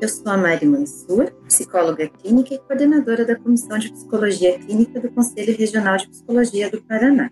[0.00, 5.10] Eu sou a Mari Mansur, psicóloga clínica e coordenadora da Comissão de Psicologia Clínica do
[5.10, 7.28] Conselho Regional de Psicologia do Paraná.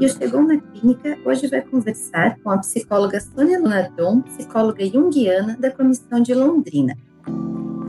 [0.00, 5.56] E o Chegou na Clínica hoje vai conversar com a psicóloga Sônia Lunaton, psicóloga junguiana
[5.60, 6.98] da Comissão de Londrina.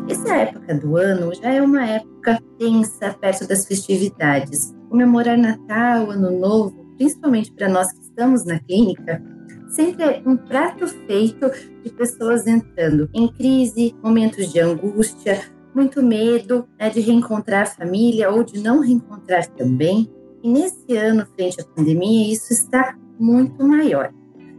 [0.07, 4.75] Essa época do ano já é uma época tensa perto das festividades.
[4.89, 9.23] Comemorar Natal, Ano Novo, principalmente para nós que estamos na clínica,
[9.71, 11.49] sempre um prato feito
[11.83, 15.41] de pessoas entrando em crise, momentos de angústia,
[15.73, 20.11] muito medo né, de reencontrar a família ou de não reencontrar também.
[20.43, 24.11] E nesse ano, frente à pandemia, isso está muito maior.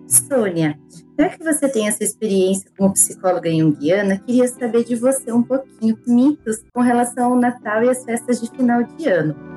[0.06, 0.78] Sônia,
[1.18, 5.98] já que você tem essa experiência como psicóloga junguiana, queria saber de você um pouquinho
[6.06, 9.51] mitos com relação ao Natal e as festas de final de ano.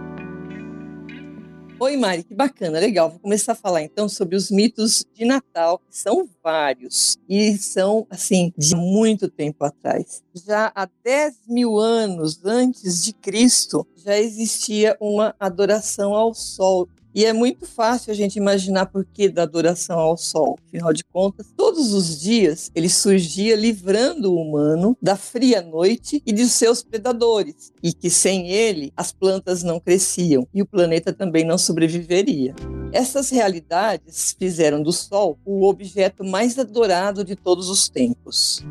[1.77, 3.09] Oi, Mari, que bacana, legal.
[3.09, 8.07] Vou começar a falar então sobre os mitos de Natal, que são vários e são,
[8.09, 10.23] assim, de muito tempo atrás.
[10.33, 17.23] Já há 10 mil anos antes de Cristo, já existia uma adoração ao sol e
[17.23, 20.59] é muito fácil a gente imaginar por que da adoração ao sol.
[20.67, 26.33] Afinal de contas, todos os dias ele surgia livrando o humano da fria noite e
[26.33, 31.45] de seus predadores, e que sem ele as plantas não cresciam e o planeta também
[31.45, 32.53] não sobreviveria.
[32.91, 38.61] Essas realidades fizeram do Sol o objeto mais adorado de todos os tempos.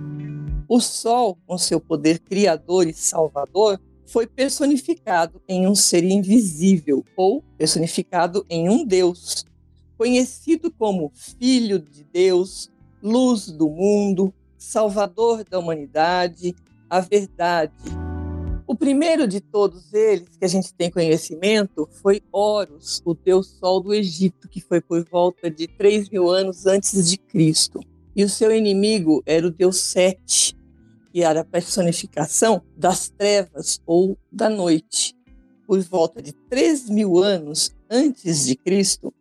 [0.69, 7.43] O Sol, com seu poder criador e salvador, foi personificado em um ser invisível ou
[7.57, 9.45] personificado em um Deus,
[9.97, 12.71] conhecido como Filho de Deus,
[13.03, 16.55] Luz do mundo, Salvador da humanidade,
[16.89, 17.75] a Verdade.
[18.67, 23.81] O primeiro de todos eles que a gente tem conhecimento foi Horus, o deus sol
[23.81, 27.81] do Egito, que foi por volta de 3 mil anos antes de Cristo.
[28.17, 30.57] E o seu inimigo era o deus Sete,
[31.15, 35.15] que era a personificação das trevas ou da noite.
[35.65, 39.15] Por volta de 3 mil anos antes de Cristo,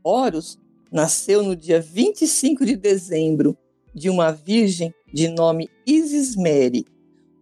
[0.00, 0.56] Horus
[0.92, 3.58] nasceu no dia 25 de dezembro
[3.92, 6.86] de uma virgem de nome Isismere.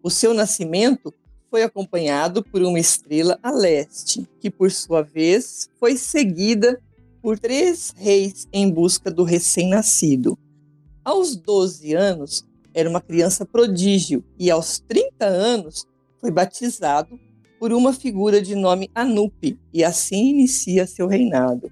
[0.02, 1.12] O seu nascimento
[1.50, 6.80] foi acompanhado por uma estrela a leste, que por sua vez foi seguida
[7.20, 10.38] por três reis em busca do recém-nascido.
[11.04, 15.86] Aos 12 anos, era uma criança prodígio e aos 30 anos
[16.20, 17.18] foi batizado
[17.58, 21.70] por uma figura de nome Anupe e assim inicia seu reinado.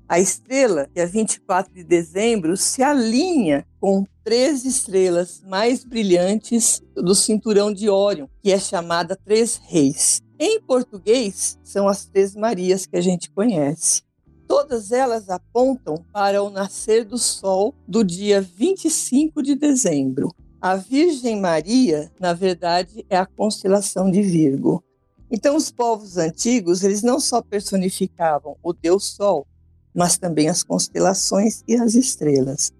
[0.07, 7.15] A estrela, que é 24 de dezembro, se alinha com três estrelas mais brilhantes do
[7.15, 10.21] cinturão de Órion, que é chamada Três Reis.
[10.39, 14.03] Em português, são as Três Marias que a gente conhece.
[14.47, 20.29] Todas elas apontam para o nascer do Sol do dia 25 de dezembro.
[20.63, 24.81] A Virgem Maria, na verdade, é a constelação de Virgo.
[25.29, 29.45] Então, os povos antigos, eles não só personificavam o Deus Sol,
[29.93, 32.71] mas também as constelações e as estrelas.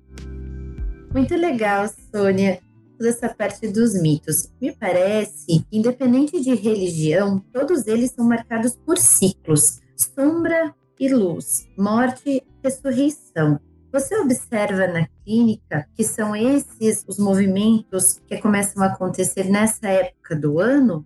[1.13, 2.61] Muito legal, Sônia,
[2.97, 4.49] toda essa parte dos mitos.
[4.61, 12.29] Me parece, independente de religião, todos eles são marcados por ciclos: sombra e luz, morte
[12.29, 13.59] e ressurreição.
[13.93, 20.35] Você observa na clínica que são esses os movimentos que começam a acontecer nessa época
[20.35, 21.05] do ano?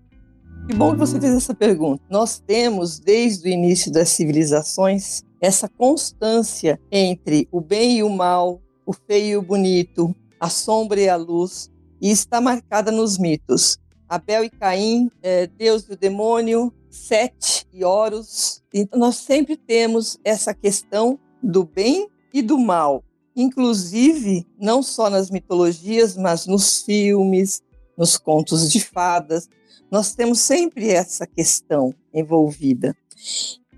[0.69, 2.01] Que bom que você fez essa pergunta.
[2.10, 8.62] Nós temos, desde o início das civilizações, essa constância entre o bem e o mal,
[8.86, 11.69] o feio e o bonito, a sombra e a luz,
[12.01, 13.78] e está marcada nos mitos.
[14.07, 18.63] Abel e Caim, é, Deus e o demônio, Sete e Horus.
[18.74, 22.07] Então, nós sempre temos essa questão do bem
[22.38, 23.04] e do mal.
[23.36, 27.62] Inclusive, não só nas mitologias, mas nos filmes,
[27.98, 29.48] nos contos de fadas,
[29.92, 32.95] nós temos sempre essa questão envolvida.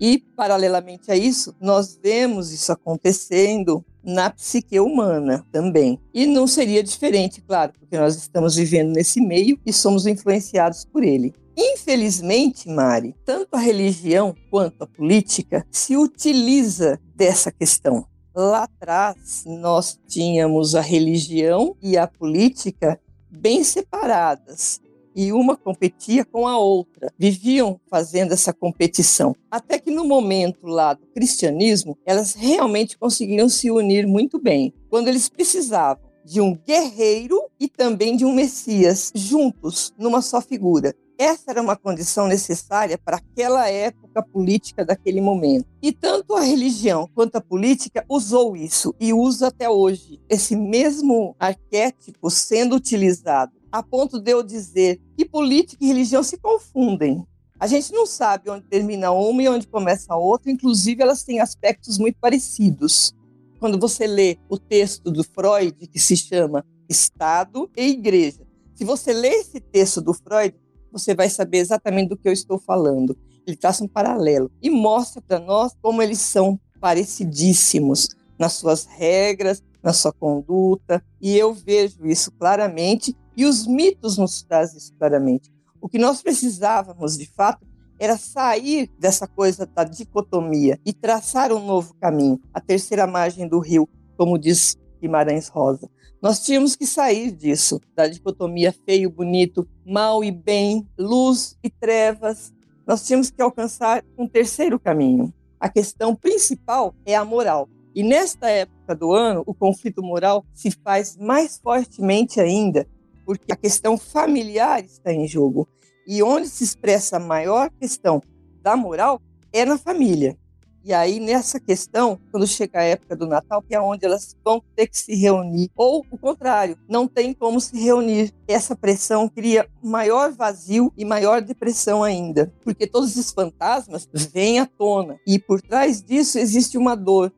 [0.00, 6.00] E, paralelamente a isso, nós vemos isso acontecendo na psique humana também.
[6.12, 11.04] E não seria diferente, claro, porque nós estamos vivendo nesse meio e somos influenciados por
[11.04, 11.34] ele.
[11.56, 18.06] Infelizmente, Mari, tanto a religião quanto a política se utiliza dessa questão.
[18.34, 24.80] Lá atrás, nós tínhamos a religião e a política bem separadas
[25.14, 27.12] e uma competia com a outra.
[27.18, 29.34] Viviam fazendo essa competição.
[29.50, 34.72] Até que no momento lá do cristianismo, elas realmente conseguiram se unir muito bem.
[34.88, 40.94] Quando eles precisavam de um guerreiro e também de um Messias juntos numa só figura.
[41.20, 45.66] Essa era uma condição necessária para aquela época política daquele momento.
[45.82, 51.36] E tanto a religião quanto a política usou isso e usa até hoje esse mesmo
[51.38, 57.22] arquétipo sendo utilizado a ponto de eu dizer que política e religião se confundem.
[57.58, 61.38] A gente não sabe onde termina uma e onde começa a outra, inclusive elas têm
[61.38, 63.14] aspectos muito parecidos.
[63.58, 68.40] Quando você lê o texto do Freud, que se chama Estado e Igreja,
[68.74, 70.54] se você lê esse texto do Freud,
[70.92, 73.16] você vai saber exatamente do que eu estou falando.
[73.46, 78.08] Ele traça um paralelo e mostra para nós como eles são parecidíssimos
[78.38, 84.42] nas suas regras, na sua conduta, e eu vejo isso claramente e os mitos nos
[84.42, 85.50] trazem isso claramente.
[85.80, 87.66] O que nós precisávamos, de fato,
[87.98, 93.58] era sair dessa coisa da dicotomia e traçar um novo caminho, a terceira margem do
[93.58, 95.88] rio, como diz Guimarães Rosa.
[96.22, 102.52] Nós tínhamos que sair disso, da dicotomia feio, bonito, mal e bem, luz e trevas.
[102.86, 105.32] Nós tínhamos que alcançar um terceiro caminho.
[105.58, 107.68] A questão principal é a moral.
[107.94, 112.86] E nesta época do ano, o conflito moral se faz mais fortemente ainda,
[113.24, 115.66] porque a questão familiar está em jogo.
[116.06, 118.22] E onde se expressa a maior questão
[118.62, 119.20] da moral
[119.52, 120.36] é na família.
[120.82, 124.62] E aí, nessa questão, quando chega a época do Natal, que é onde elas vão
[124.74, 128.32] ter que se reunir, ou o contrário, não tem como se reunir.
[128.48, 134.66] Essa pressão cria maior vazio e maior depressão ainda, porque todos esses fantasmas vêm à
[134.66, 135.20] tona.
[135.26, 137.32] E por trás disso existe uma dor.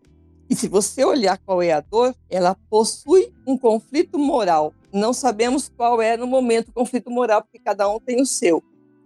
[0.48, 5.70] E se você olhar qual é a dor, ela possui um conflito moral não sabemos
[5.74, 8.62] qual é no momento o conflito moral, porque cada um tem o seu.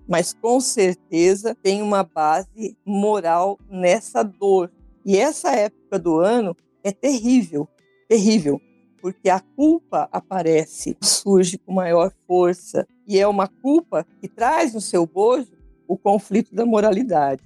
[0.08, 4.70] Mas com certeza tem uma base moral nessa dor.
[5.04, 7.68] E essa época do ano é terrível,
[8.08, 8.60] terrível,
[9.00, 12.86] porque a culpa aparece, surge com maior força.
[13.06, 15.48] E é uma culpa que traz no seu bojo
[15.88, 17.42] o conflito da moralidade,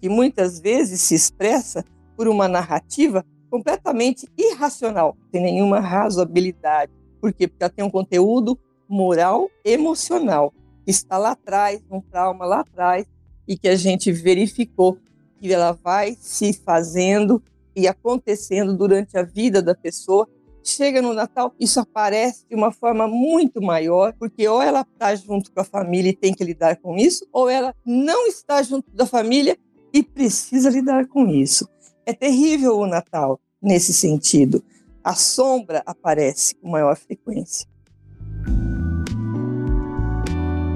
[0.00, 1.84] que muitas vezes se expressa
[2.16, 6.92] por uma narrativa completamente irracional, sem nenhuma razoabilidade
[7.24, 7.48] por quê?
[7.48, 10.52] Porque ela tem um conteúdo moral, emocional,
[10.84, 13.06] que está lá atrás, um trauma lá atrás,
[13.46, 14.98] e que a gente verificou
[15.38, 17.42] que ela vai se fazendo
[17.76, 20.28] e acontecendo durante a vida da pessoa.
[20.62, 25.52] Chega no Natal, isso aparece de uma forma muito maior, porque ou ela está junto
[25.52, 29.04] com a família e tem que lidar com isso, ou ela não está junto da
[29.04, 29.58] família
[29.92, 31.68] e precisa lidar com isso.
[32.06, 34.64] É terrível o Natal nesse sentido
[35.04, 37.68] a sombra aparece com maior frequência.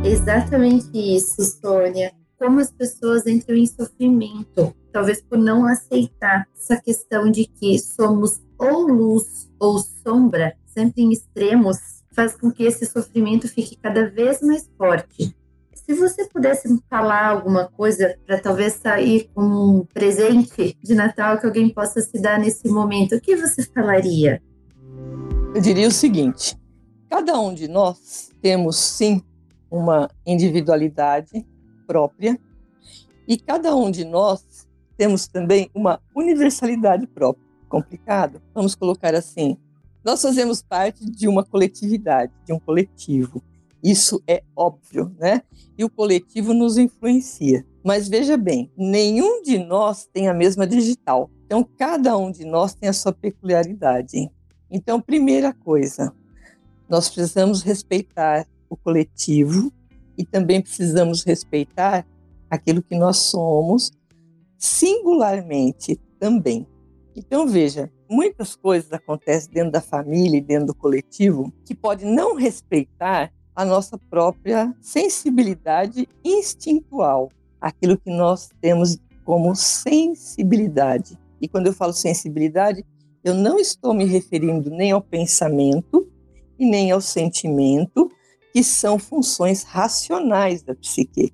[0.05, 2.12] Exatamente isso, Sônia.
[2.38, 8.40] Como as pessoas entram em sofrimento, talvez por não aceitar essa questão de que somos
[8.59, 11.76] ou luz ou sombra, sempre em extremos,
[12.12, 15.35] faz com que esse sofrimento fique cada vez mais forte.
[15.75, 21.47] Se você pudesse falar alguma coisa para talvez sair com um presente de Natal que
[21.47, 24.43] alguém possa se dar nesse momento, o que você falaria?
[25.55, 26.57] Eu diria o seguinte:
[27.09, 29.23] cada um de nós temos sim
[29.71, 31.47] uma individualidade
[31.87, 32.39] própria
[33.27, 37.47] e cada um de nós temos também uma universalidade própria.
[37.69, 38.41] Complicado?
[38.55, 39.59] Vamos colocar assim:
[40.03, 43.43] nós fazemos parte de uma coletividade, de um coletivo.
[43.83, 45.43] Isso é óbvio, né?
[45.77, 47.65] E o coletivo nos influencia.
[47.85, 51.31] Mas veja bem, nenhum de nós tem a mesma digital.
[51.47, 54.31] Então, cada um de nós tem a sua peculiaridade.
[54.71, 56.13] Então, primeira coisa,
[56.89, 59.73] nós precisamos respeitar o coletivo
[60.17, 62.07] e também precisamos respeitar
[62.51, 63.91] aquilo que nós somos
[64.59, 66.67] singularmente também.
[67.15, 72.35] Então, veja, muitas coisas acontecem dentro da família e dentro do coletivo que pode não
[72.37, 77.29] respeitar a nossa própria sensibilidade instintual,
[77.61, 81.19] aquilo que nós temos como sensibilidade.
[81.41, 82.85] E quando eu falo sensibilidade,
[83.23, 86.09] eu não estou me referindo nem ao pensamento
[86.59, 88.11] e nem ao sentimento,
[88.52, 91.33] que são funções racionais da psique.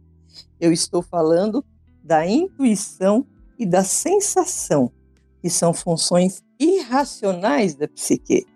[0.60, 1.64] Eu estou falando
[2.02, 3.26] da intuição
[3.58, 4.90] e da sensação,
[5.40, 8.46] que são funções irracionais da psique.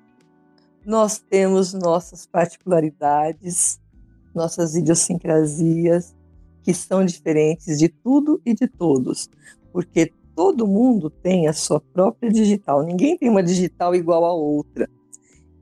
[0.84, 3.80] Nós temos nossas particularidades,
[4.34, 6.14] nossas idiosincrasias,
[6.62, 9.28] que são diferentes de tudo e de todos,
[9.72, 14.88] porque todo mundo tem a sua própria digital, ninguém tem uma digital igual a outra.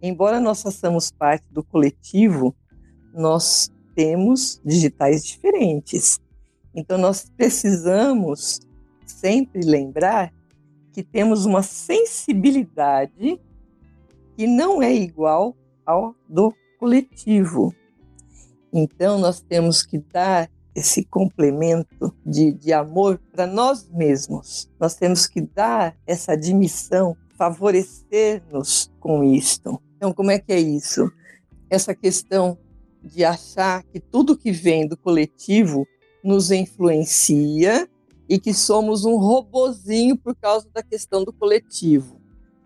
[0.03, 2.55] Embora nós façamos parte do coletivo,
[3.17, 6.21] nós temos digitais diferentes.
[6.75, 8.61] Então, nós precisamos
[9.07, 10.33] sempre lembrar
[10.93, 13.41] que temos uma sensibilidade
[14.37, 17.75] que não é igual ao do coletivo.
[18.71, 24.71] Então, nós temos que dar esse complemento de, de amor para nós mesmos.
[24.79, 29.81] Nós temos que dar essa admissão, favorecer-nos com isto.
[29.97, 31.11] Então, como é que é isso?
[31.71, 32.59] Essa questão
[33.07, 35.87] de achar que tudo que vem do coletivo
[36.23, 37.89] nos influencia
[38.29, 42.21] e que somos um robozinho por causa da questão do coletivo.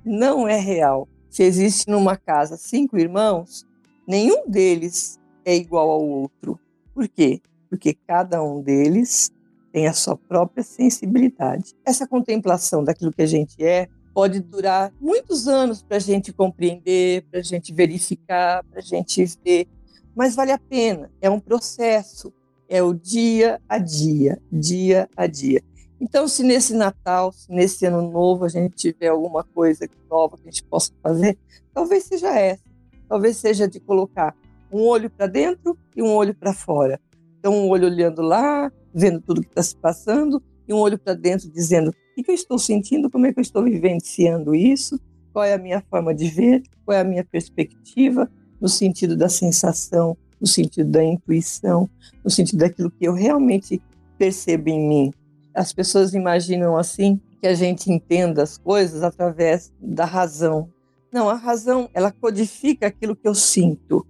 [0.04, 1.06] Não é real.
[1.28, 3.66] Se existe numa casa cinco irmãos,
[4.08, 6.58] nenhum deles é igual ao outro.
[6.94, 7.40] Por quê?
[7.68, 9.30] Porque cada um deles
[9.72, 11.74] tem a sua própria sensibilidade.
[11.84, 17.24] Essa contemplação daquilo que a gente é pode durar muitos anos para a gente compreender,
[17.30, 19.68] para a gente verificar, para a gente ver,
[20.14, 21.10] mas vale a pena.
[21.20, 22.32] É um processo
[22.70, 25.60] é o dia a dia, dia a dia.
[26.00, 30.48] Então, se nesse Natal, se nesse Ano Novo a gente tiver alguma coisa nova que
[30.48, 31.36] a gente possa fazer,
[31.74, 32.62] talvez seja essa.
[33.08, 34.36] Talvez seja de colocar
[34.72, 37.00] um olho para dentro e um olho para fora.
[37.38, 41.14] Então, um olho olhando lá, vendo tudo que está se passando, e um olho para
[41.14, 45.00] dentro dizendo o que eu estou sentindo, como é que eu estou vivenciando isso,
[45.32, 49.28] qual é a minha forma de ver, qual é a minha perspectiva, no sentido da
[49.28, 51.88] sensação, no sentido da intuição,
[52.24, 53.80] no sentido daquilo que eu realmente
[54.18, 55.12] percebo em mim.
[55.54, 60.68] As pessoas imaginam assim que a gente entenda as coisas através da razão.
[61.12, 64.06] Não, a razão, ela codifica aquilo que eu sinto.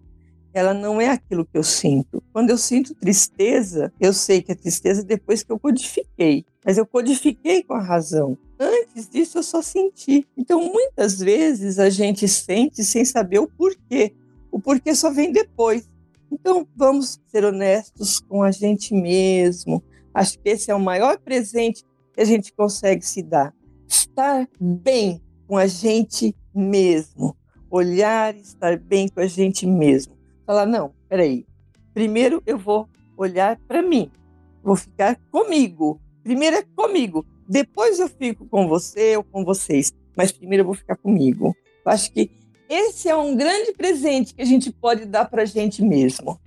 [0.53, 2.23] Ela não é aquilo que eu sinto.
[2.33, 6.45] Quando eu sinto tristeza, eu sei que é tristeza depois que eu codifiquei.
[6.65, 8.37] Mas eu codifiquei com a razão.
[8.59, 10.27] Antes disso, eu só senti.
[10.37, 14.13] Então, muitas vezes a gente sente sem saber o porquê.
[14.51, 15.89] O porquê só vem depois.
[16.31, 19.83] Então, vamos ser honestos com a gente mesmo.
[20.15, 23.55] Acho que esse é o maior presente que a gente consegue se dar.
[23.89, 27.37] Estar bem com a gente mesmo.
[27.71, 30.17] Olhar e estar bem com a gente mesmo.
[30.47, 31.47] Falar, não, peraí.
[31.93, 34.11] Primeiro eu vou olhar para mim.
[34.63, 36.01] Vou ficar comigo.
[36.23, 37.25] Primeiro é comigo.
[37.49, 39.93] Depois eu fico com você ou com vocês.
[40.17, 41.55] Mas primeiro eu vou ficar comigo.
[41.85, 42.31] Acho que
[42.71, 46.41] esse é um grande presente que a gente pode dar para a gente mesmo.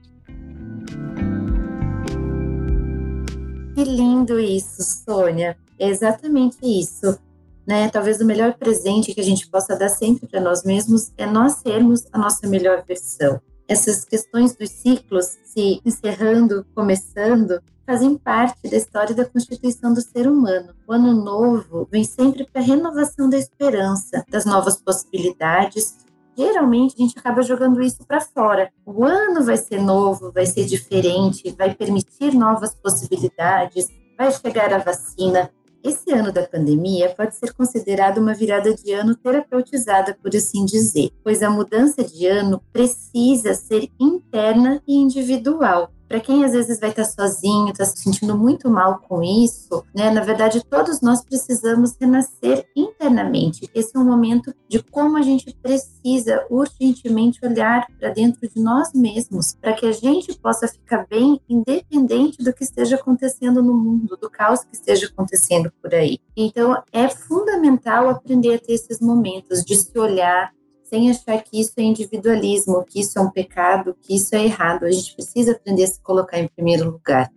[3.75, 5.57] Que lindo isso, Sônia.
[5.77, 7.19] É exatamente isso.
[7.67, 7.89] Né?
[7.89, 11.55] Talvez o melhor presente que a gente possa dar sempre para nós mesmos é nós
[11.55, 13.41] sermos a nossa melhor versão.
[13.67, 20.27] Essas questões dos ciclos se encerrando, começando, fazem parte da história da constituição do ser
[20.27, 20.73] humano.
[20.87, 25.97] O ano novo vem sempre para a renovação da esperança, das novas possibilidades,
[26.37, 28.71] geralmente a gente acaba jogando isso para fora.
[28.85, 33.87] O ano vai ser novo, vai ser diferente, vai permitir novas possibilidades,
[34.17, 35.51] vai chegar a vacina.
[35.83, 41.11] Esse ano da pandemia pode ser considerado uma virada de ano terapeutizada, por assim dizer,
[41.21, 46.89] pois a mudança de ano precisa ser interna e individual para quem às vezes vai
[46.89, 50.11] estar sozinho, está se sentindo muito mal com isso, né?
[50.11, 53.69] Na verdade, todos nós precisamos renascer internamente.
[53.73, 58.93] Esse é um momento de como a gente precisa urgentemente olhar para dentro de nós
[58.93, 64.17] mesmos, para que a gente possa ficar bem, independente do que esteja acontecendo no mundo,
[64.17, 66.19] do caos que esteja acontecendo por aí.
[66.35, 70.51] Então, é fundamental aprender a ter esses momentos de se olhar,
[70.83, 74.85] sem achar que isso é individualismo, que isso é um pecado, que isso é errado.
[74.85, 77.31] A gente precisa aprender a se colocar em primeiro lugar.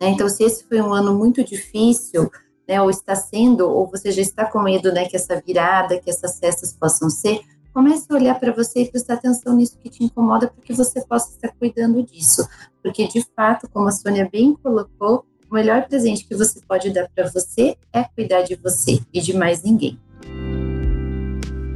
[0.00, 0.08] Né?
[0.08, 2.30] Então, se esse foi um ano muito difícil,
[2.68, 6.10] né, ou está sendo, ou você já está com medo né, que essa virada, que
[6.10, 7.40] essas festas possam ser,
[7.72, 11.00] comece a olhar para você e prestar atenção nisso que te incomoda, para que você
[11.00, 12.46] possa estar cuidando disso.
[12.82, 17.08] Porque, de fato, como a Sônia bem colocou, o melhor presente que você pode dar
[17.08, 19.98] para você é cuidar de você e de mais ninguém.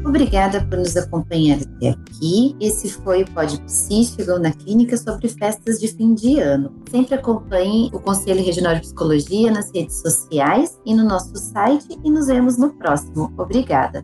[0.04, 2.56] Obrigada por nos acompanhar até aqui.
[2.60, 6.72] Esse foi o Pod Psi, chegou na clínica sobre festas de fim de ano.
[6.90, 12.10] Sempre acompanhe o Conselho Regional de Psicologia nas redes sociais e no nosso site e
[12.10, 13.32] nos vemos no próximo.
[13.38, 14.02] Obrigada.